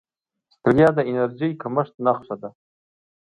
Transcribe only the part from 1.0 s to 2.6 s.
انرژۍ کمښت نښه ده